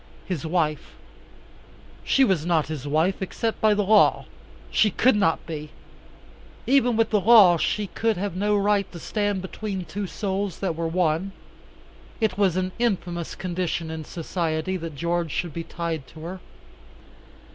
[0.25, 0.95] His wife
[2.03, 4.25] she was not his wife, except by the law.
[4.71, 5.69] She could not be.
[6.65, 10.75] Even with the law she could have no right to stand between two souls that
[10.75, 11.33] were one.
[12.19, 16.39] It was an infamous condition in society that George should be tied to her.